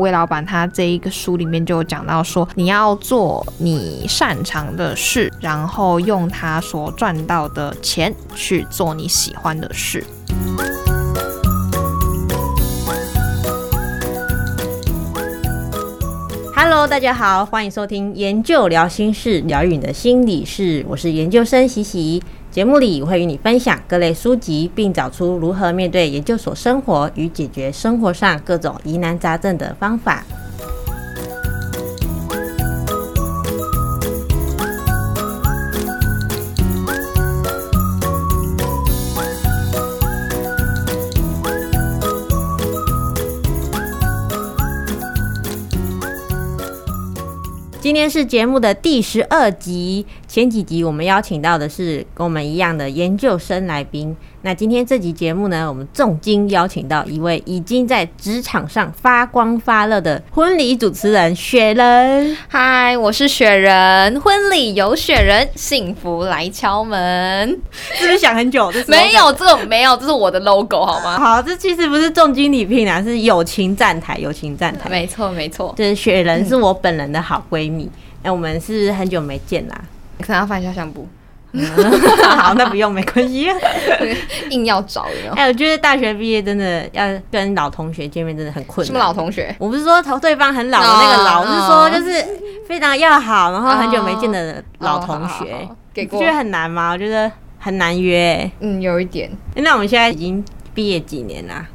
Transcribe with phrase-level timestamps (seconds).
[0.00, 10.02] 魏老板他这一个书里面就有讲到说，你要做你擅长的事，然后用他所赚到的钱去做你喜欢的事。
[16.56, 22.22] Hello，大家好，欢迎收听研究聊心事，疗愈你的心理事，我是研究生喜喜。
[22.50, 30.24] 节目里会与你分享各类书籍，并找出如何面对研究所生活与解决生活上各种疑难杂症的方法。
[47.80, 50.06] 今天是节目的第十二集。
[50.30, 54.16] 前几集我们邀请到的是跟我们一样的研究生来宾。
[54.42, 62.36] 那今天这集节目呢，我们重金邀请到一位已经在职场上发光发热的婚礼主持人雪人。
[62.46, 67.48] 嗨，我是雪人，婚礼有雪人，幸福来敲门。
[67.94, 68.72] 是不是想很久？
[68.86, 71.18] 没有，这个没有，这是我的 logo 好吗？
[71.18, 74.88] 好，这其实不是重金礼聘啊，是友情站台，友情站台。
[74.88, 77.90] 没错，没错，就是雪人是我本人的好闺蜜。
[78.22, 79.74] 那、嗯、我们是很久没见啦，
[80.20, 81.08] 可能要翻一下相簿。
[82.38, 83.48] 好，那不用，没关系。
[84.50, 85.34] 硬要找的。
[85.34, 88.86] 哎，我觉得大学毕业真的要跟老同学见面，真的很困难。
[88.86, 89.52] 什么老同学？
[89.58, 92.24] 我不是说对方很老的那个老，我、oh, 是说就是
[92.68, 96.20] 非常要好，然后很久没见的老同学，给过。
[96.20, 96.92] 觉得很难吗？
[96.92, 98.48] 我觉得很难约。
[98.60, 99.28] 嗯，有一点。
[99.56, 101.66] 那我们现在已经毕业几年啦？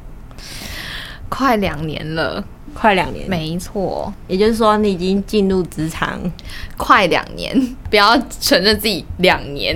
[1.28, 2.42] 快两年了。
[2.78, 6.20] 快两年，没错，也就是说你已经进入职场
[6.76, 7.56] 快两年，
[7.88, 9.74] 不要承认自己两年，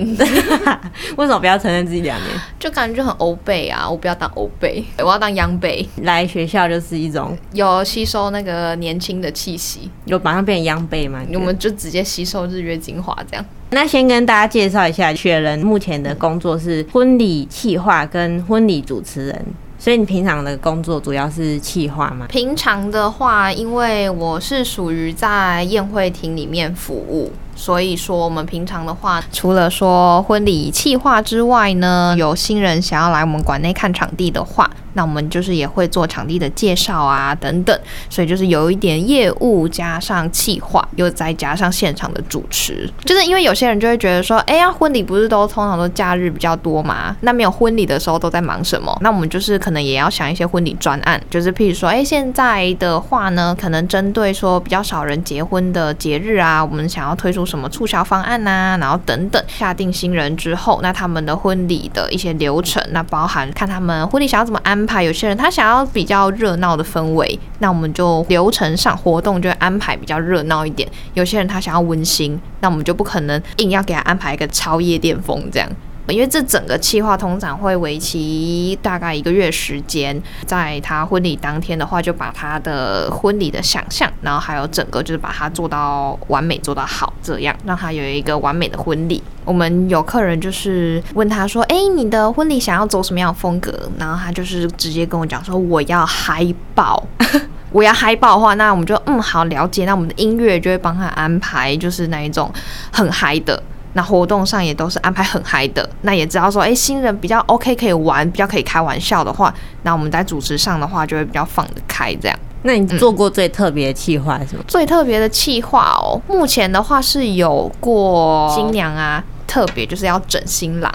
[1.17, 2.29] 为什么不要承认自己两年？
[2.59, 3.89] 就感觉很欧贝啊！
[3.89, 5.83] 我不要当欧贝，我要当央贝。
[6.03, 11.21] 来学校就是一种有吸收那个年轻的气息，有马上变成央贝吗？
[11.33, 13.43] 我们就直接吸收日月精华这样。
[13.71, 19.45] 那先跟大家介绍一下，雪人目前的工作是婚礼企划跟婚礼主持人。
[19.81, 22.27] 所以你平常的工作主要是企划吗？
[22.29, 27.31] 平常的话，因为我是属于在宴会厅里面服务。
[27.61, 37.79] 所以说，我们平常的话，除了说婚礼企划之外呢，有新人想要来我们馆内看场地的话，那我们就是也会做场地的介绍啊等等。
[38.09, 42.91] 所以就是有一点业务加上企划，又再加上现场的主持。
[43.05, 47.15] 就是因为有些人就会觉得说，哎呀，婚礼不是都通常都假日比较多嘛？
[47.19, 48.97] 那没有婚礼的时候都在忙什么？
[49.01, 57.45] 那我们就是可能也要想一些婚礼专案，就是譬如说，哎，现在的话呢，可能针对说比较少人结婚的节日啊，我们想要推出。
[57.51, 65.03] 什么促销方案呐、然后等等，下定新人之后，那他们的婚礼的一些流程，那包含看他们婚礼想要怎么安排。
[65.03, 70.87] 有些人他想要比较热闹的氛围，那我们就流程上活动就安排比较热闹一点。
[71.13, 75.69] 有些人他想要温馨，那我们就不可能硬要给他安排一个超夜店风这样。
[76.07, 89.21] 因为这整个计划通常会为期大概一个月时间，在他婚礼当天的话，就把他的婚礼的想象，然后还有整个就是把它做到完美，做到好，这样让他有一个完美的婚礼。
[89.45, 96.45] 我们有客人就是问他说：“哎，你的婚礼想要走什么样的风格？”然后他就是直接跟我讲说：“我要嗨
[96.75, 97.03] 爆，
[97.71, 102.51] 我要嗨爆的话，那我们就嗯好了解，那我们的音乐就会帮他安排，就是那一种
[102.91, 103.61] 很嗨的。”
[103.93, 109.53] 那活动上也都是安排很嗨的，那也知道说，哎、欸，新人比较 OK 可以玩，比较可以开玩笑的话，
[109.83, 112.37] 那我们在主持上的话就会比较放得开这样。
[112.63, 114.63] 那你做过最特别的企划是什么？
[114.67, 120.93] 最特别的企划哦，目前的话是有过新娘啊，特别就是要整新郎，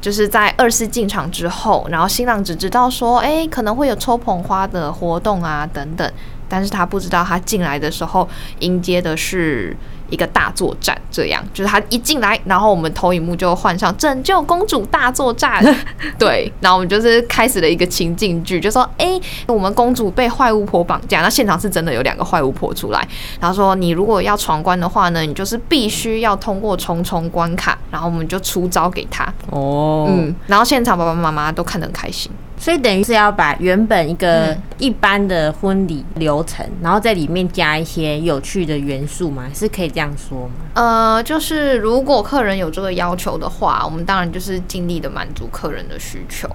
[0.00, 6.12] 就是在二次进场之后，然后新郎只知道说，哎、欸，可能会有抽捧花的活动啊等等，
[6.48, 8.28] 但是他不知道他进来的时候
[8.60, 9.76] 迎接的是。
[10.10, 15.62] 一个大作战，这样就是他一进来，然后我们投影幕就换上拯救公主大作战，
[16.18, 23.06] 对，然后我们就是开始了一个情境剧，就说，哎、欸，我们公主被坏巫婆绑架，那现场是真的有两个坏巫婆出来，
[23.38, 32.32] 然后说你如果要闯关的话呢，你就是必须要通过重重关卡，然后我们就出招给他，哦，嗯，然后现场爸爸妈妈都看得很开心。
[32.58, 39.48] 所以等于是要把原本一个一般的婚礼流程，嗯，然后在里面加一些有趣的元素吗？
[39.54, 40.54] 是可以这样说吗？
[40.74, 46.48] 呃，就是如果客人有这个要求的话，我们当然就是尽力的满足客人的需求。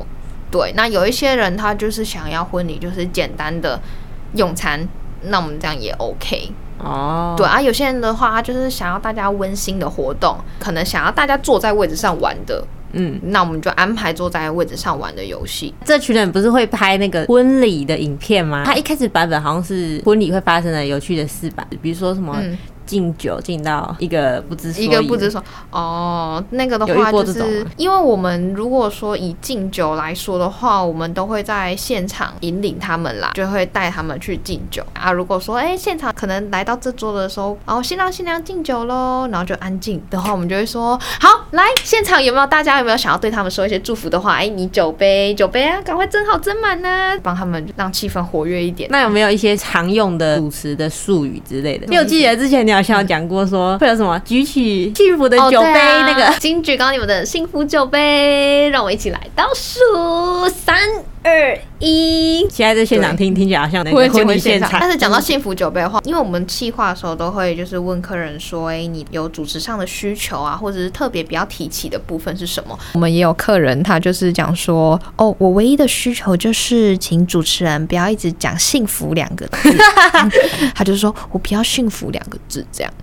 [0.52, 3.80] 对，那有一些人他就是想要婚礼就是简单的
[4.36, 4.88] 用餐，
[5.24, 6.52] 那我们这样也 OK。
[6.80, 12.64] 哦，对啊，有些人的话他就是想要大家温馨的活动，可能想要大家坐在位置上玩的。
[12.94, 15.74] 嗯，那我们就安排坐在位置上玩的游戏。
[15.86, 18.64] 这群人不是会拍那个婚礼的影片吗？
[18.66, 22.42] 他一开始版本好像是婚礼会发生的有趣的事吧，比如说什么。
[22.84, 35.12] 嗯敬酒敬到一个不知所以，一个不知所哦，那个的话就是，因为我们如果说以敬酒来说的话，我们都会在现场引领他们啦，就会带他们去敬酒啊。
[35.12, 44.34] 如果说哎、欸，现场可能来到这桌的时候，哦，新郎新娘敬酒喽，然后就安静的话，我们就会说好，来现场有没有大家有没有想要对他们说一些祝福的话？
[44.34, 48.90] 哎、欸，你酒杯酒杯啊，赶快斟好斟满呐，帮他们让气氛活跃一点。
[48.92, 51.86] 那有没有一些常用的主持的术语之类的？
[51.86, 55.74] 因为我记得之前你好像讲过说会有什么举起幸福的酒杯，
[56.08, 56.34] 那个。
[56.40, 60.78] 请举高你们的幸福酒杯，让我一起来倒数三
[61.24, 62.46] 二一。
[62.50, 72.78] 现在在现场听听起来好像那个婚礼现场，但是讲到幸福酒杯的话，因为我们企划的时候都会就是问客人说，哎，你有主持上的需求啊，或者是特别比较提起的部分是什么？
[72.94, 79.74] 我们也有客人他就是讲说，哦，我唯一的需求就是请主持人不要一直讲幸福两个字，
[80.76, 82.94] 他就说我不要幸福两个字这样。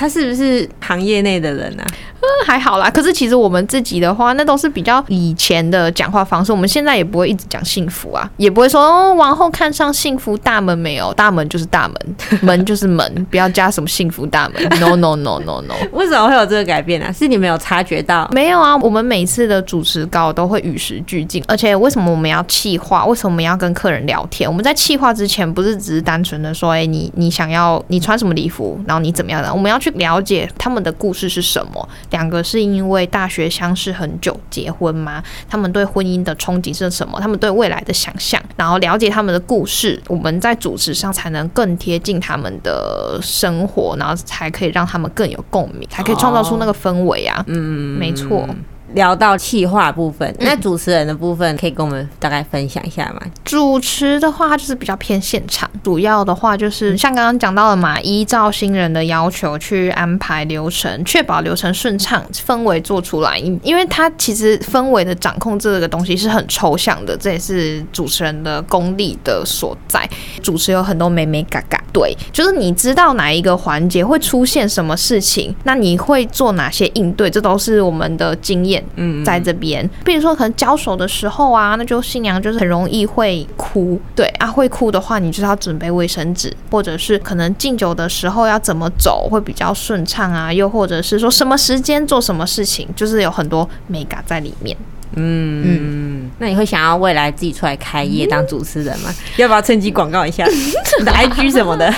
[0.00, 1.84] 他是不是行业内的人啊？
[2.22, 2.88] 嗯，还好啦。
[2.88, 6.50] 可是其实我们自己的话，那都是比较以前的讲话方式。
[6.50, 11.12] 我们现在也不会一直讲幸福啊，也不会说哦，往后看上幸福大门没有？
[11.12, 14.62] 大门就是大门， 门就是门，不要加什么幸福大门。
[14.80, 15.74] No no no no no。
[15.92, 17.06] 为什么会有这个改变呢？
[17.06, 17.12] 啊？
[17.12, 18.26] 是你没有察觉到？
[18.32, 21.44] 没有啊，我们每次的主持稿都会与时俱进。
[21.46, 23.04] 而且为什么我们要气话？
[23.04, 24.48] 为什么我们要跟客人聊天？
[24.48, 29.52] 我们在气话之前，不是只是单纯的说，哎，你你想要你穿什么礼服，然后你怎么样的？
[29.52, 29.89] 我们要去。
[29.94, 31.88] 了解他们的故事是什么？
[32.10, 35.22] 两个是因为大学相识很久结婚吗？
[35.48, 37.18] 他们对婚姻的憧憬是什么？
[37.20, 47.44] 他们对未来的想象，然后了解他们的故事，我们在主持上才能更贴近他们的生活，然后才可以让他们更有共鸣，才可以创造出那个氛围啊。
[47.46, 48.48] 嗯，没错。
[48.94, 53.20] 聊到企划部分，那主持人的部分可以跟我们大概分享一下吗？
[53.44, 63.38] 主持的话就是比较偏现场，主要的话就是像刚刚讲到的嘛，依照新人的要求去安排流程，确保流程顺畅，氛围做出来。
[63.38, 70.08] 因因为他其实氛围的掌控这个东西是很抽象的，这也是主持人的功力的所在。
[70.42, 78.79] 主持有很多美美嘎嘎，对，就是你知道哪一个环节会出现什么事情，那你会做哪些应对，这都是我们的经验。
[78.96, 94.76] 嗯，在这边，比如说可能交手的时候啊，那就新娘就是很容易会哭，对啊，会哭的话，你就是要准备卫生纸，或者是可能敬酒的时候要怎么走会比较顺畅啊，又或者是说什么时间做什么事情，就是有很多美感在里面。
[95.16, 99.10] 嗯嗯，那你会想要未来自己出来开业当主持人吗？
[99.10, 100.46] 嗯、要不要趁机广告一下
[101.00, 101.92] 你的 IG 什么的？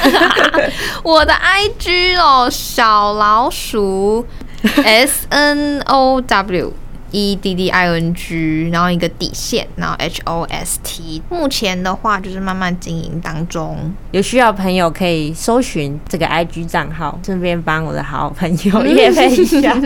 [1.05, 4.27] 我的 IG 哦，小老鼠
[4.85, 6.73] S N O W。
[7.15, 11.21] E D D I N G，然后一个底线，然后 H O S T。
[11.29, 19.77] 目前的话就是慢慢经营当中，有需要朋友可以搜寻这个 I G 账号，顺便帮我的好朋友也配一下。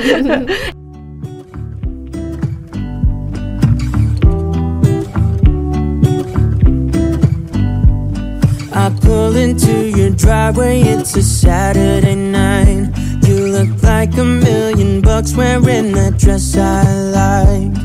[13.27, 17.77] You look like a million bucks wearing that dress I like.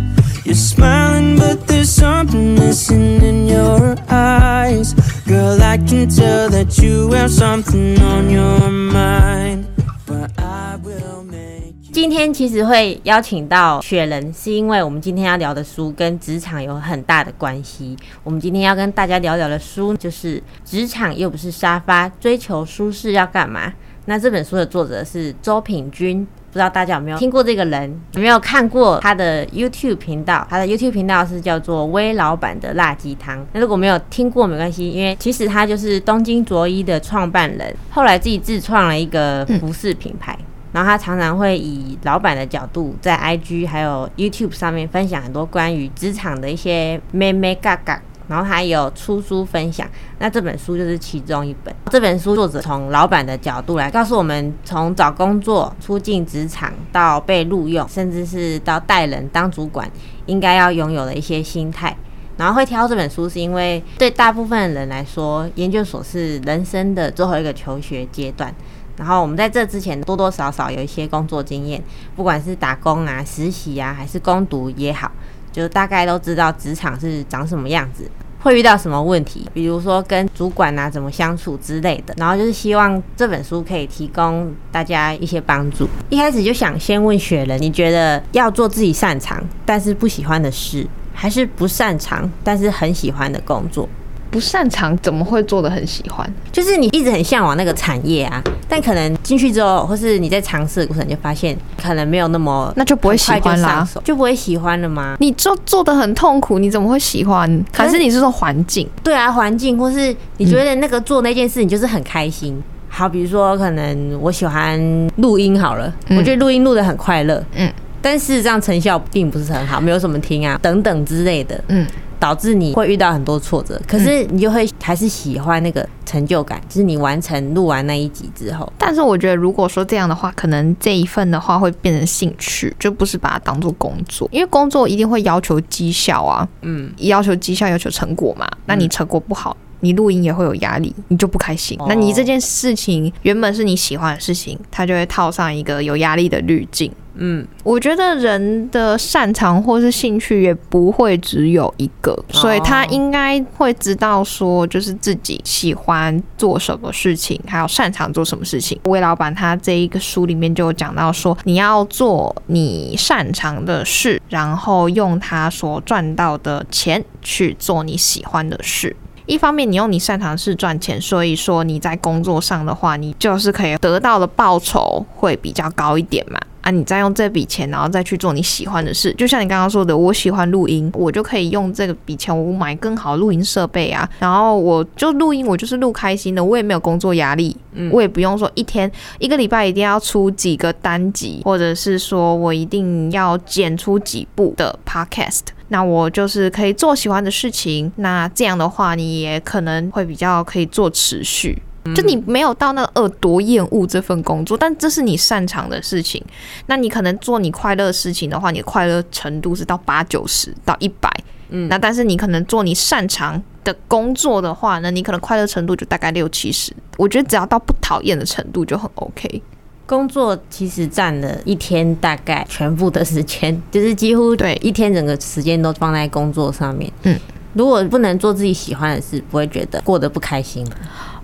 [0.45, 4.93] You're smiling, but there's something missing in your eyes.
[5.25, 9.65] Girl, I can tell that you have something on your mind.
[10.05, 11.73] But I will make.
[11.91, 17.97] 今天其实会邀请到雪人，是因为我们今天要聊的书跟职场有很大的关系。
[18.23, 23.73] 我们今天要跟大家聊聊的书就是《职场又不是沙发》，追求舒适要干嘛？
[24.05, 28.01] 那这本书的作者是周品君，不知道大家有没有听过这个人？
[28.13, 30.45] 有没有看过他的 YouTube 频道？
[30.49, 33.45] 他的 YouTube 频道是叫做“威老板的辣鸡汤”。
[33.53, 40.37] 那如果没有听过没关系，因为其实他就是东京卓一的创办人，后来自己自创了一个服饰品牌。
[40.73, 48.01] 然后他常常会以老板的角度，在 IG 还有 YouTube 上面分享很多关于职场的一些咩咩嘎嘎。
[48.31, 49.85] 然后他也有出书分享，
[50.19, 51.75] 那这本书就是其中一本。
[51.89, 59.91] 这本书作者从老板的角度来告诉我们，从找工作、初进职场到被录用，甚至是到带人当主管，
[60.27, 61.93] 应该要拥有的一些心态。
[62.37, 68.55] 然后会挑这本书，是因为对大部分人来说，研究所是人生的最后一个求学阶段。
[68.95, 71.83] 然后我们在这之前多多少少有一些工作经验，
[72.15, 75.11] 不管是打工啊、实习啊，还是攻读也好。
[75.51, 82.13] 就大概都知道职场是长什么样子，会遇到什么问题，比如说跟主管啊怎么相处之类的。
[82.17, 85.87] 然后就是希望这本书可以提供大家一些帮助。
[86.09, 93.87] 一开始就想先问雪人，你觉得要做自己擅长但是不喜欢的事，还是不擅长但是很喜欢的工作？
[94.31, 96.27] 不擅长怎么会做的很喜欢？
[96.51, 105.17] 就是你一直很向往那个产业啊，但可能进去之后，或是你在尝试的过程就发现可能没有那么，那就不会喜欢啦，就不会喜欢了吗？
[105.19, 107.65] 你做做的很痛苦，你怎么会喜欢？
[107.73, 108.89] 还是你是说环境？
[109.03, 112.53] 对啊，环境，或是你觉得那个做那件事你就是很开心。
[112.55, 114.79] 嗯、好，比如说可能我喜欢
[115.17, 117.69] 录音好了，嗯、我觉得录音录的很快乐，嗯，
[118.01, 121.85] 但事实上成效并不是很好，没有什么听啊，等等之类的，嗯。
[122.21, 128.71] 导致你会遇到很多挫折，可是你就会还是喜欢那个成就感，就是你完成录完那一集之后。
[128.77, 138.47] 但是我觉得，如果说这样的话，可能这一份的话会变成兴趣，就不是把它当做工作，因为工作一定会要求绩效啊，嗯，要求绩效，要求成果嘛。
[138.67, 141.75] 那你成果不好，你录音也会有压力，你就不开心。
[141.87, 146.91] 那你这件事情原本是你喜欢的事情，它就会套上一个有压力的滤镜。
[147.15, 158.79] 嗯，我觉得人的擅长或是兴趣也不会只有一个，所以他应该会知道说，就是自己喜欢做什么事情，还有擅长做什么事情。
[158.85, 168.95] 魏老板他这一个书里面就有讲到说，你要做你擅长的事，然后用他所赚到的钱去做你喜欢的事。
[169.27, 176.39] 一方面，你用你擅长的事赚钱，所以说你在工作上的话，你就是可以得到的报酬会比较高一点嘛。
[176.61, 188.89] 啊，你再用这笔钱，然后再去做你喜欢的事，就像你刚刚说的，我喜欢录音，我就可以用这个笔钱，我买更好录音设备啊，然后我就录音，我就是录开心的，我也没有工作压力，嗯，我也不用说一天
[189.19, 201.61] 一个礼拜一定要出几个单集，或者是说我一定要剪出几部的 podcast，那我就是可以做喜欢的事情，那这样的话，你也可能会比较可以做持续。
[201.95, 206.23] 就你没有到那个恶多厌恶这份工作，但这是你擅长的事情。
[206.67, 211.09] 那你可能做你快乐的事情的话，你的快乐程度是到八九十到一百。
[211.49, 216.71] 嗯，那但是你可能做你擅长的工作的话呢，你可能快乐程度就大概六七十。
[216.97, 219.41] 我觉得只要到不讨厌的程度就很 OK。
[219.85, 226.89] 工作其实占了一天大概全部的时间，就是几乎对一天整个时间都放在工作上面。
[227.03, 227.19] 嗯，
[227.53, 230.65] 如果不能做自己喜欢的事，不会觉得过得不开心。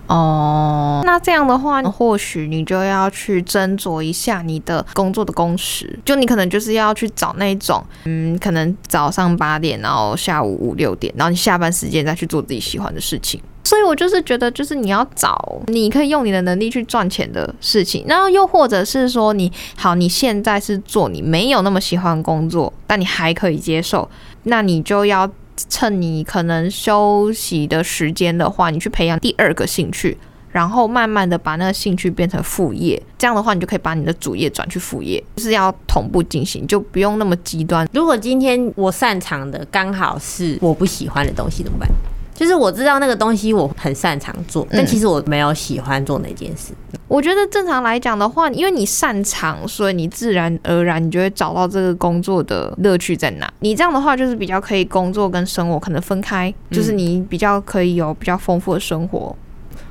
[0.08, 13.38] 哦，那这样的话，或许你就要去斟酌一下你的工作的工时，就你可能就是要去找那种，嗯，可能早上八点，然后下午五六点，然后你下班时间再去做自己喜欢的事情。
[13.64, 24.08] 所以我就是觉得，就是你要找你可以用你的能力去赚钱的事情，然后又或者是说你好，你现在是做你没有那么喜欢工作，但你还可以接受，
[24.44, 25.30] 那你就要。
[25.68, 30.16] 趁你可能休息的时间的话，你去培养第二个兴趣，
[30.52, 33.02] 然后慢慢的把那个兴趣变成副业。
[33.18, 37.88] 这样的话，你就可以把你的主业转去副业，就是要同步进行，就不用那么极端。
[37.92, 41.88] 如果今天我擅长的刚好是我不喜欢的东西，怎么办？
[42.34, 46.72] 就是我知道那个东西我很擅长做，但其实我没有喜欢做那件事。
[47.08, 53.50] 嗯，我觉得正常来讲的话，因为你擅长，所以你自然而然你就会找到这个工作的乐趣在哪。
[53.60, 59.34] 你这样的话就是比较可以工作跟生活可能分开，就是你比较可以有比较丰富的生活。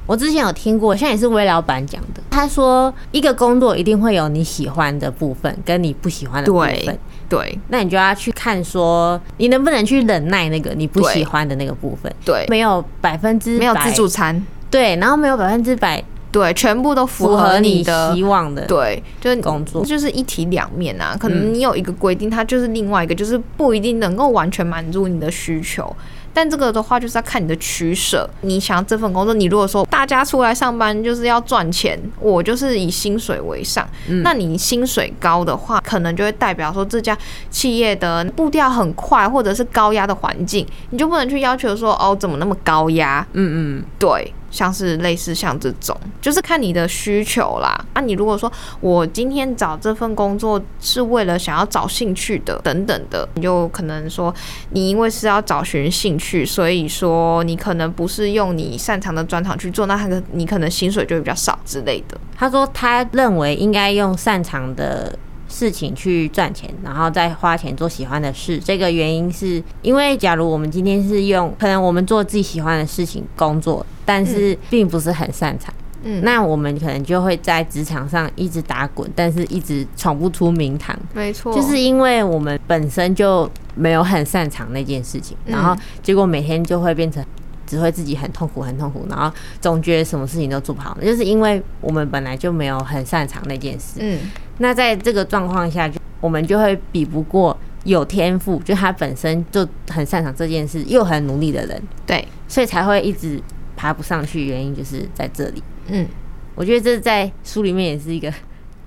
[0.05, 2.21] 我之前有听过，现在也是魏老板讲的。
[2.29, 6.73] 他说，一个工作一定会有你喜欢的部分，跟你不喜欢的部分。
[6.85, 12.09] 对，对，那你就要去看，说你能不能去忍耐那个你不喜欢的那个部分。
[12.23, 14.41] 对，没有百分之百，没有自助餐。
[14.71, 18.65] 对，然后没有百分之百，对，全部都符合你的希望的。
[18.65, 21.15] 对，就是工作就是一体两面啊。
[21.19, 25.95] 可能你有一个规定，它就是另外一个，就是不一定能够完全满足你的需求。
[26.33, 28.29] 但这个的话，就是要看你的取舍。
[28.41, 33.87] 你想要这份工作，你如果说大家出来上班就是要赚钱，我就是以薪水为上。
[34.07, 37.17] 嗯、那你薪水高的话，可能就会代表说这家
[37.49, 43.25] 企业的步调很快，或者是高压的环境，你就不能去要求说哦，怎么那么高压？
[43.33, 44.31] 嗯嗯，对。
[44.57, 47.79] 像是类似像这种，就是看你的需求啦。
[47.93, 54.33] 啊，你如果说我今天找这份工作是为了想要找兴趣的，等等的，你就可能说
[54.71, 62.17] 你因为是要找寻兴趣，所以说你可能不是用你擅长的专长去做，那他的你可能薪水就会比较少之类的。
[62.35, 65.15] 他说他认为应该用擅长的
[65.47, 68.59] 事情去赚钱，然后再花钱做喜欢的事。
[68.59, 75.73] 这个原因是因为，假如我们今天是用，可能我们做自己喜欢的事情工作，但是并不是很擅长。
[76.03, 80.95] 嗯，那我们可能就会在职场上一直打滚，但是一直闯不出名堂。
[81.13, 87.25] 没错，就是因为我们本身就没有很擅长那件事情，然后结果每天就会变成
[87.65, 90.95] 只会自己很痛苦、很痛苦，然后总觉得什么事情都做不好。
[91.03, 93.97] 就是因为我们本来就没有很擅长那件事。
[93.99, 94.19] 嗯，
[94.59, 101.81] 那在这个状况下，就我们就会比不过有天赋，就他本身就很擅长这件事又很努力的人。
[102.05, 103.41] 对，所以才会一直
[103.75, 104.45] 爬不上去。
[104.45, 105.63] 原因就是在这里。
[105.87, 106.07] 嗯，
[106.55, 108.33] 我觉得这在书里面也是一个，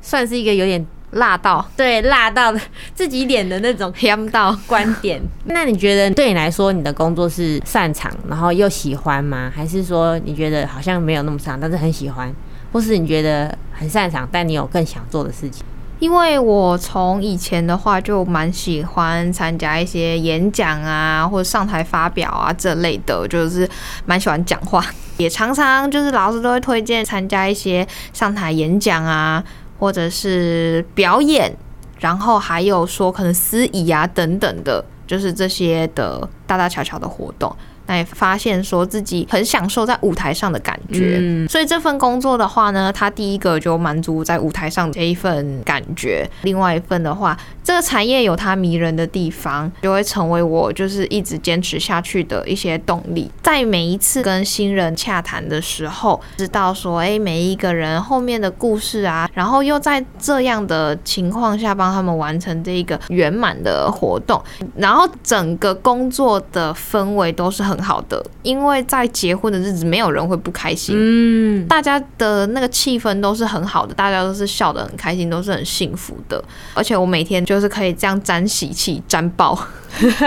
[0.02, 2.52] 算是一个有点辣到， 对，辣到
[2.94, 5.20] 自己脸的那种偏 到观点。
[5.44, 9.50] 那你觉得对你来说，你的工作是擅长，然后又喜欢吗？
[9.54, 12.34] 还是说你觉得好像没有那么擅长，但是很喜欢？
[12.72, 15.64] 或是你觉得很擅长，但你有更想做的事情？
[15.98, 23.68] 因为我从以前的话就蛮喜欢参加一些演讲啊，或者上台发表啊这类的，就是
[24.06, 24.82] 蛮喜欢讲话，
[25.18, 29.44] 也常常就是老师都会推荐参加一些上台演讲啊，
[29.78, 31.54] 或者是表演，
[31.98, 37.54] 然后还有说可能司仪啊等等的，就是这些的大大小小的活动。
[37.90, 47.36] 来发现说自己很享受在舞台上的感觉，嗯，所以这份工作的话呢，他第一个就满足在舞台上这一份感觉，另外一份的话，
[47.70, 53.30] 这个产业有它迷人的地方，就会成为我就是一直坚持下去的一些动力。
[53.44, 64.42] 在每一次跟新人洽谈的时候，知道说，哎，每一个人后面的故事啊，然后又在这样的情况下帮他们完成这一个圆满的活动，
[64.74, 70.96] 然后整个工作的氛围都是很好的，因为在结婚的日子，没有人会不开心。
[70.98, 76.42] 嗯，大家的那个气氛都是很好的，大家都是笑得很开心，都是很幸福的。
[76.74, 79.56] 而且我每天就是可以这样沾喜气、沾爆，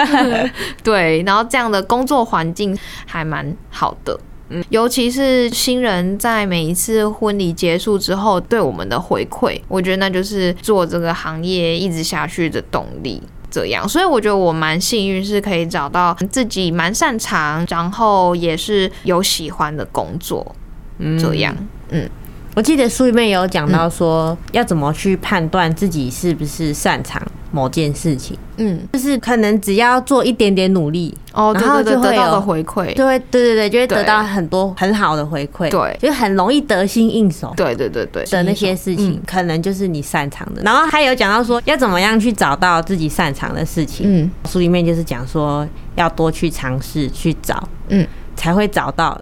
[0.83, 4.19] 对，然后这样的工作环境还蛮好的。
[4.49, 13.21] 嗯，尤其是新人在每一次婚礼结束之后对我们的回馈，我觉得那就是做这个行业一直下去的动力。
[13.49, 20.55] 这样，所以我觉得我蛮幸运，是可以找到自己蛮擅长，然后也是有喜欢的工作。
[20.97, 21.55] 嗯，这样，
[21.89, 22.09] 嗯，
[22.55, 27.21] 我记得书里面有讲到说，要怎么去判断自己是不是擅长。
[27.55, 40.63] 某件事情，嗯，就是可能只要做一点点努力，哦，然后就会有得到的回馈，对，对对对，就会得到很多很好的回馈，对，就很容易得心应手，对对对对的那些事情，可能就是你擅长的。
[40.63, 48.03] 然后还有讲到说，要怎么样去找到自己擅长的事情，嗯，书里面就是讲说要多去尝试去找，嗯，
[48.35, 49.21] 才会找到。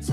[0.00, 0.08] There's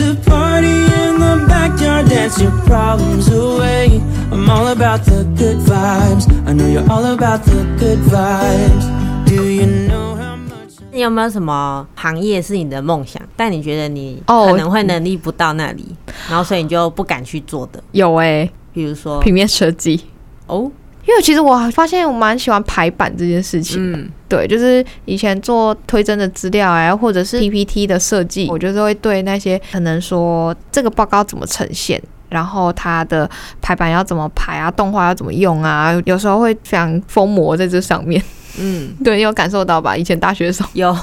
[0.00, 4.00] a party in the backyard, dance your problems away.
[4.30, 6.28] I'm all about the good vibes.
[6.46, 8.86] I know you're all about the good vibes.
[9.26, 10.78] Do you know how much?
[10.92, 15.96] 你有没有什么行业是你的梦想，但你觉得你可能会能力不到那里，
[16.28, 17.82] 然后所以你就不敢去做的？
[17.90, 20.04] 有哎、欸，比如说平面设计
[20.46, 20.70] 哦。
[21.08, 33.28] 因为其实我发现我蛮喜欢排版这件事情，嗯，对，就是以前做推甄的资料啊，或者是 PPT 的设计，我就是会对那些可能说这个报告怎么呈现，然后它的
[33.62, 38.22] 排版要怎么排啊，动画要怎么用啊，有时候会非常疯魔在这上面。
[38.60, 39.96] 嗯，对，你有感受到吧？
[39.96, 40.96] 以前大学的时候有，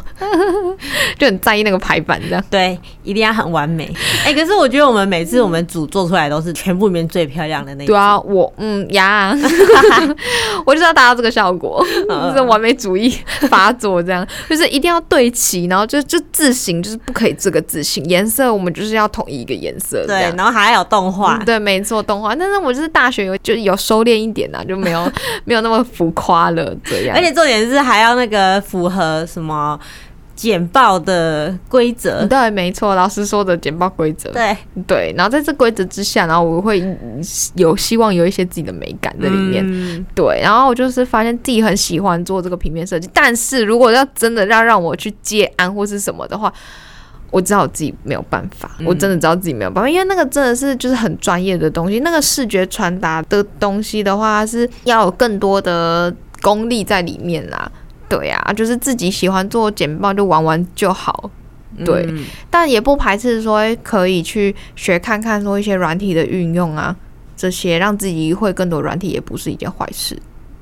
[1.17, 3.85] 就很在意那个排版，这样对，一定要很完美。
[4.23, 7.87] 哎、欸，可是我觉得我们每次我们组做出来都是全部里面最漂亮的那个。
[7.87, 9.33] 对啊，我嗯呀，
[10.65, 13.09] 我就是要达到这个效果，就是完美主义
[13.49, 22.35] 发作，这样就是一定要对齐，然后就就字形就是不可以这个字形，颜色我们就是要统一一个颜色，对，然后还要有动画、嗯，对，没错，动画。
[22.35, 25.09] 但是我就是大学有就有收敛一点呐，就没有
[25.45, 27.44] 没有那么浮夸了这样，而且做。
[27.45, 29.79] 重点是还要那个符合什么
[30.35, 32.25] 简报的规则？
[32.25, 34.31] 对，没错，老师说的简报规则。
[34.31, 36.83] 对对，然后在这规则之下，然后我会
[37.53, 39.63] 有希望有一些自己的美感在里面。
[39.63, 46.51] 嗯、对，然后我就是发现自己很喜欢做这个平面设计，但是如果要真的要让我去接案或是什么的话，
[47.29, 56.11] 我知道我自己没有办法，我真的知道自己没有办法，因为那个真的是就是很专业的东西，那个视觉传达的东西的话是要有更多的。
[56.45, 57.71] 功力在里面啦，
[58.07, 61.31] 对呀、啊，就是自己喜欢做简报就玩玩就好，
[61.83, 66.95] 对，嗯、但也不排斥说可以去学看看说一些软体的运用啊，
[67.35, 70.15] 这些让自己会更多软体也不是一件坏事。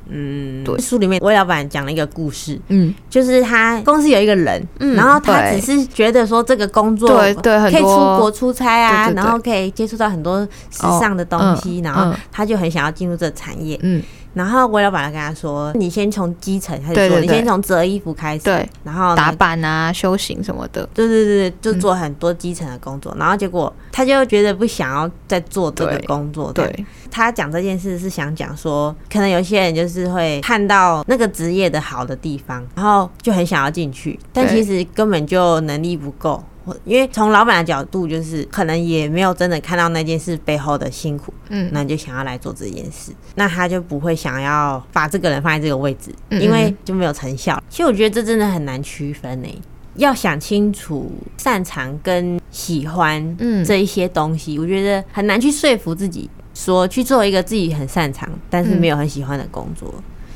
[0.07, 14.01] 嗯，对，书里面魏老板讲了一个故事，嗯，就是他公司有一个人，嗯，然后他只是觉得说这个工作对对，可以出国出差啊，然后可以接触到很多时尚的东西，然后他就很想要进入这个产业，嗯。
[14.33, 23.11] 然后我老板跟他说：“你先从基层开始做，对对对，你先从折衣服开始，对，然后打板啊、修行什么的，对对对，就做很多基层的工作。
[23.15, 26.51] 嗯、然后结果他就觉得不想要再做这个工作。
[26.51, 36.43] 对，对他讲这件事是想讲说，可能有些人就是会看到那个职业的好的地方，然后就很想要进去，但其实根本就能力不够。”
[36.85, 47.61] 因为从老板的角度，就是可能也没有真的看到那件事背后的辛苦，嗯，那你就想要来做这件事，那他就不会想要把这个人放在这个位置，因为就没有成效。
[47.69, 49.59] 其实我觉得这真的很难区分诶，
[49.95, 59.93] 要想清楚擅长跟喜欢，嗯，这一些东西，我觉得很难去说服自己说去做一个自己很擅长但是没有很喜欢的工作，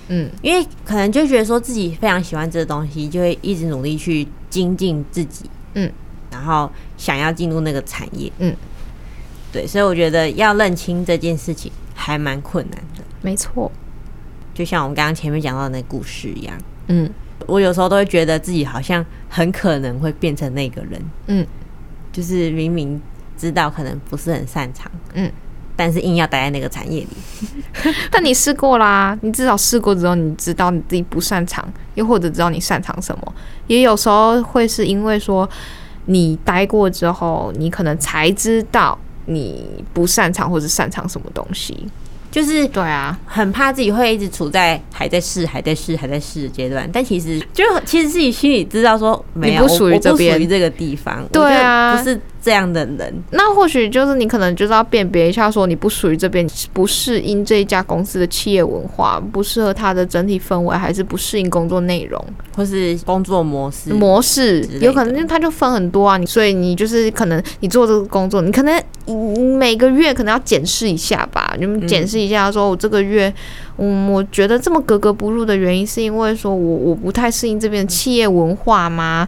[0.10, 5.90] 嗯，因为可能就觉得说自己非常喜欢这个东西，就会一直努力去精进自己，嗯。
[6.38, 8.56] 然后想要进入那个产业，嗯，
[9.52, 13.04] 对，所以我觉得要认清这件事情还蛮困难的。
[13.24, 13.72] 没错，
[14.54, 16.56] 就像我们刚刚前面讲到的那故事一样，
[16.90, 17.10] 嗯，
[17.48, 21.48] 我有时候都会觉得自己好像很可能会变成那个人，嗯，
[22.12, 23.02] 就是明明
[23.36, 25.32] 知道可能不是很擅长，嗯，
[25.76, 27.08] 但是硬要待在那个产业里。
[28.12, 33.34] 但你试过啦，你至少试过之后，你知道你自己不擅长，又或者知道你擅长什么。
[33.66, 35.50] 也有时候会是因为说。
[36.08, 41.88] 你待过之后，你可能才知道你不擅长或者擅长什么东西。
[42.30, 46.88] 就是对啊，很怕自己会一直处在还在试、还在试、还在试的阶段。
[46.92, 51.26] 但其实就其实自己心里知道说，没有，你不属于这边，我不属于这个地方。
[51.32, 52.20] 对啊，不是。
[52.42, 62.24] 这样的人，那或许就是你可能就是要辨别一下，说你不属于这边，不适应这一家公司的企业文化，不适合它的整体氛围，还是不适应工作内容，
[62.56, 66.18] 或是工作模式模式，有可能它就分很多啊。
[66.18, 68.82] 你所以你就是可能你做这个工作，你可能
[69.58, 73.34] 每个月可能要检视一下吧，你们检视一下，说我这个月，
[73.78, 79.28] 嗯，我觉得这么格格不入的原因，是因为说我我不太适应这边的企业文化吗？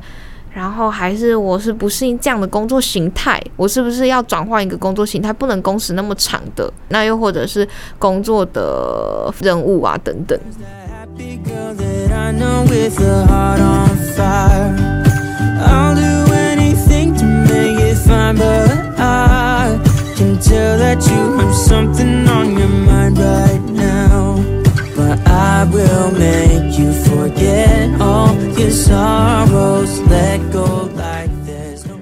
[0.51, 6.71] 然后还是我是不适应这样的工作形态，我是不是要转换一个工作形态，不能工时那么长的？
[6.89, 10.37] 那又或者是工作的任务啊等等。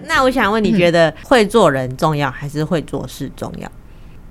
[0.08, 3.72] 那我想问，你觉得会做人重要还是会做事重要？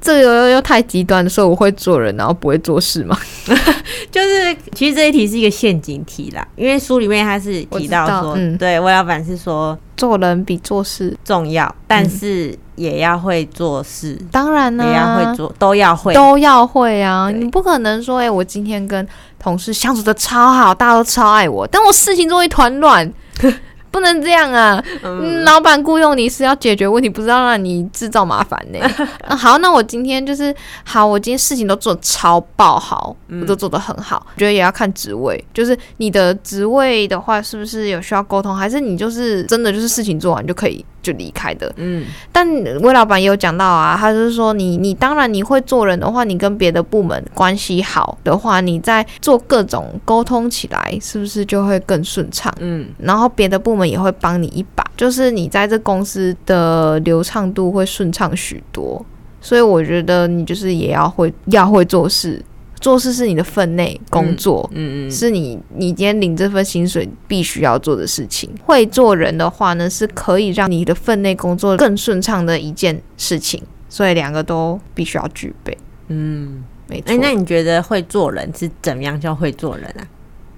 [0.00, 3.18] 这个又又太极端的说，我会做人，然后不会做事吗？
[4.11, 14.16] 就是其实这一题是一个陷阱题啦，因为书里面他是提到说，嗯，对，我老板是说做人比做事重要，但是也要会做事。
[14.30, 17.30] 当然呢，也要会做，都要会，都要会啊！
[17.30, 19.06] 你不可能说，哎，我今天跟
[19.38, 23.12] 同事相处的超好，大家都超爱我，但我事情做一团乱。
[23.90, 24.83] 不能这样啊！
[25.03, 28.79] 嗯、老板雇佣你是要解决问题，不是要让你制造麻烦呢、
[29.27, 29.35] 啊。
[29.37, 34.27] 好，那我今天就是好，我今天事情都做得超爆好，嗯、我都做得很好。
[34.35, 41.73] 我觉得也要看职位，就是你的职位的话，是不是有需要沟通，还是你就是真的就是事情做完就可以就离开的？
[41.77, 42.05] 嗯。
[42.31, 42.47] 但
[42.83, 52.53] 魏老板也有讲到啊，他就是说你你当然你会做人的话，你跟别的部门关系好的话，你在做各种沟通起来，是不是就会更顺畅？
[52.61, 52.87] 嗯。
[52.99, 53.87] 然后别的部门。
[53.87, 59.01] 也会帮你一把，就是你在这公司的流畅度会顺畅许多，
[59.40, 62.45] 所以我觉得你就是也要会要会做事，
[62.81, 68.51] 做事是你的分内工作，嗯嗯，是你你今天领这份薪水必须要做的事情。
[68.65, 75.77] 会做人的话呢，是可以让你的分内工作更顺畅的一件事情，所以两个都必须要具备。
[76.09, 77.11] 嗯，没错。
[77.12, 80.07] 欸，那你觉得会做人是怎么样叫会做人啊？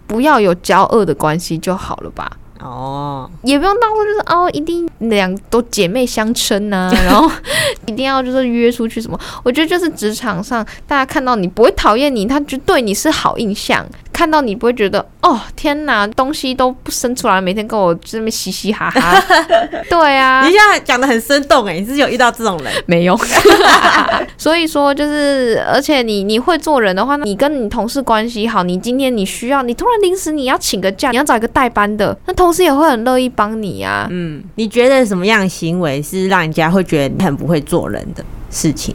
[0.07, 2.31] 不要有交恶的关系就好了吧？
[2.61, 7.31] 哦，也不用当做就是哦，一定两都姐妹相称呐、啊，然后
[7.87, 9.19] 一定要就是约出去什么？
[9.45, 13.87] 我觉得就是职场上大家看到你不会讨厌你，他就对你是好印象。
[14.19, 19.23] 看到你不会觉得哦天哪，东西都不生出来，每天跟我这边嘻嘻哈哈。
[19.89, 23.17] 对啊，你现在讲的很生动哎，你是有遇到这种人没有？
[24.37, 34.09] 所以说就是，而且你你会做人的话，你跟你同事关系好，你今天你需要，你突然临时你要请个假，你要找一个代班的，那同事也会很乐意帮你啊。
[34.11, 38.93] 嗯，你觉得什么样的行为是让人家会觉得你很不会做人的事情？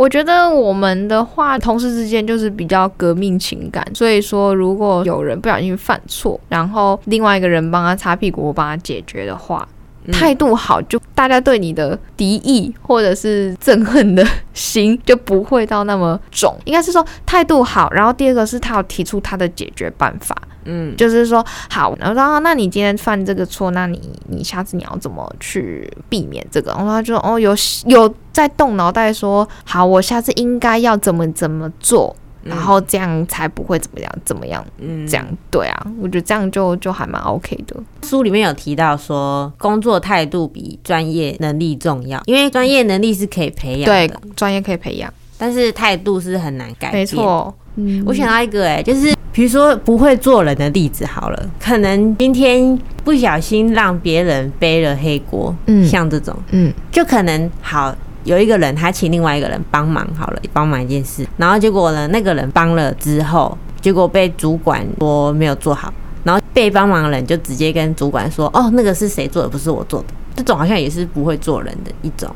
[0.00, 9.68] 我觉得我们的话，同事之间就是比较革命情感，所以说如果有人不小心犯错，然后另外一个人帮他擦屁股，我帮他解决的话，
[10.12, 16.56] 态度好，就大家对你的敌意或者是憎恨的心 就不会到那么重。
[16.64, 20.36] 应该是说态度好，然后第二个是他要提出他的解决办法。
[20.66, 26.70] 嗯，就是说好，然后那你今天犯这个错，那你你下次你要怎么去避免这个？
[26.72, 32.14] 然后他就哦有有在动脑袋说好，我下次应该要怎么怎么做。
[32.42, 34.64] 然后这样才不会怎么样，怎么样？
[34.78, 37.76] 嗯，这样对啊，我觉得这样就就还蛮 OK 的。
[38.02, 47.00] 书里面有提到说，工作态度比专业能力重要，因为专业能力是可以培养的，对，专业可以培养，但是态度是很难改变。
[47.00, 57.94] 没错，嗯，我想到一个、欸，哎，就是比如说不会做人的例子好了，可能今天不小心让别人背了黑锅，嗯，像这种，嗯，就可能好。
[58.24, 72.28] 有一个人，他请另外一个人帮忙好了，帮忙一件事，然后结果呢，那个人帮了之后，结果被主管说没有做好，然后被帮忙的人就直接跟主管说：“哦，那个是谁做的，不是我做的。”这种好像也是不会做人的一种。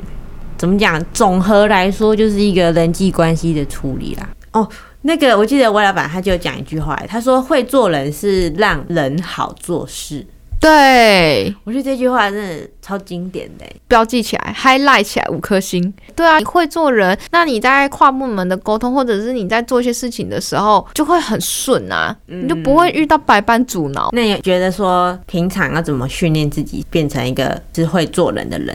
[0.57, 1.03] 怎么讲？
[1.13, 4.29] 总和来说，就是一个人际关系的处理啦。
[4.53, 4.69] 哦，
[5.03, 10.25] 那个我记得魏老板他就讲一句话，他说：“会做人是让人好做事。”
[10.65, 15.93] 对，我觉得这句话真的超经典的，标记起来，highlight 起来五颗星。
[16.17, 24.09] 对啊，你会做人，那你在跨部门的沟通，或者是你在做一些事情的时候，就会很顺啊，嗯、你就不会遇到百般阻挠。
[24.13, 28.75] 那你觉得说，平常要怎么训练自己变成一个是会做人的人？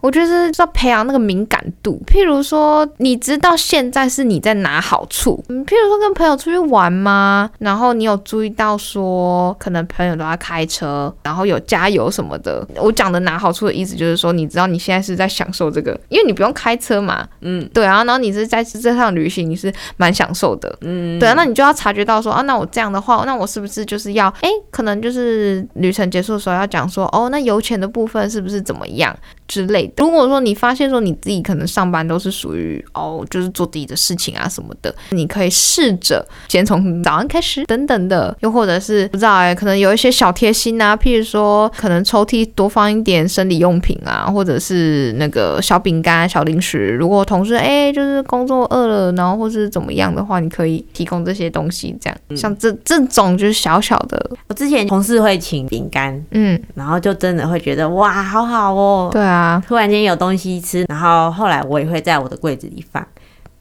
[0.00, 2.00] 我觉得是要培养那个敏感度。
[2.06, 5.42] 譬如说，你知道现在是你在拿好处。
[5.48, 7.50] 嗯，譬如说跟朋友出去玩吗？
[7.58, 12.66] 然后你有注意到说，可能朋友都在开车，然后有加油什么的。
[12.76, 17.26] 我讲的拿好处的意思就是说，你知道你现在是在享受这个，因为你不用开车嘛。
[17.40, 18.04] 嗯，对啊。
[18.04, 20.76] 然后你是在这趟旅行，你是蛮享受的。
[20.82, 21.34] 嗯，对啊。
[21.34, 29.16] 那你就要察觉到说，啊，那我这样的话，那我是不是就是要，哎，可能就是旅程结束的时候要讲说，哦，那油钱的部分是不是怎么样？
[29.46, 29.92] 之类的。
[29.98, 46.88] 如果说你发现说你自己可能上班都是属于哦，就是做自己的事情啊什么的，你可以试着先从早上开始等等的，又或者是不知道哎，可能有一些小贴心啊，譬如说可能抽屉多放一点生理用品啊，或者是那个小饼干、小零食。
[46.90, 54.30] 如果同事哎就是工作饿了，然后或是怎么样的话，你可以提供这些东西，这样、嗯、像这这种就是小小的。
[54.48, 59.33] 我之前同事会请饼干，嗯，然后就真的会觉得哇，好好哦，对啊。
[59.34, 59.62] 啊！
[59.66, 63.04] 突然间有东西吃，然后后来我也会在我的柜子里放，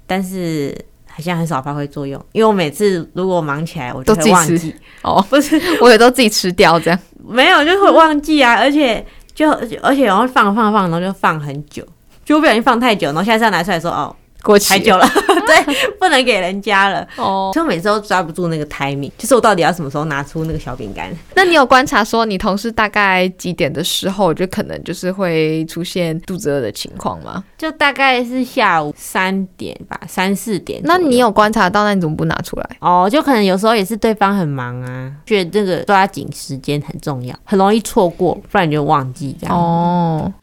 [0.05, 0.73] 但是
[1.09, 4.75] 好像很少发挥作用，因为我每次如果忙起来，我就会忘记。
[5.01, 9.49] 哦，不是， 我也都自己吃掉这样，没有就会忘记啊，而且就
[9.81, 11.83] 而且然后放放放，然后就放很久，
[12.23, 14.15] 就不小心放太久，然后下次要拿出来说哦。
[14.43, 15.07] 过期太久了，
[15.53, 17.07] 对，不能给人家了。
[17.17, 21.11] 哦，所以我每次都抓不住那个 timing，就是我到底要什么时候拿出那个小饼干？
[21.35, 27.43] 那你有观察说，你同事大概几点的时候，就可能就是会出现肚子饿的情况吗？
[27.57, 30.81] 就大概是下午三点吧，三四点。
[30.83, 32.69] 那你有观察到，那你怎么不拿出来？
[32.79, 39.55] 哦，就可能有时候也是对方很忙啊，觉得这个抓紧时间很重要，很容易错过，不然你就忘记这样。
[39.55, 40.33] 哦。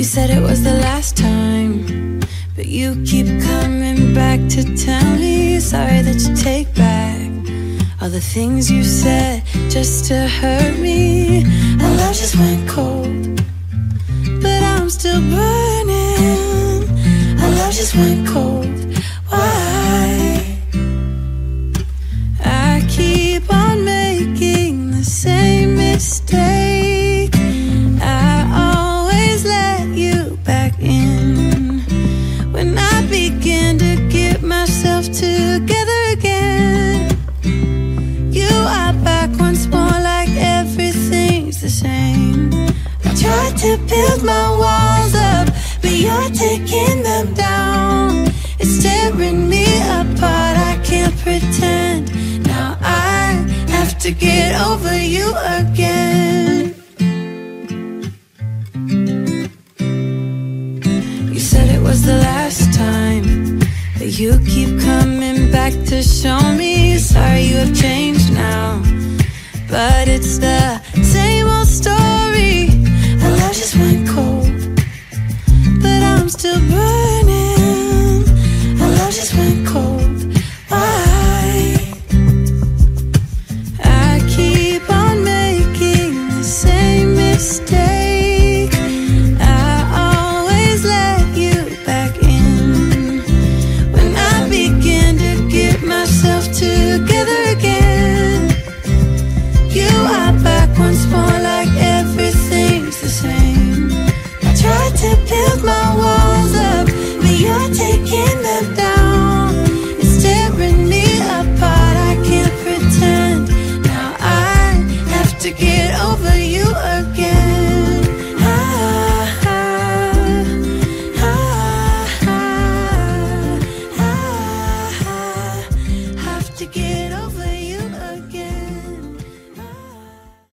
[0.00, 2.20] You said it was the last time,
[2.56, 7.28] but you keep coming back to tell me sorry that you take back
[8.00, 11.44] all the things you said just to hurt me.
[11.82, 13.42] Our love just went cold,
[14.40, 16.88] but I'm still burning.
[17.38, 18.59] Our love just went cold.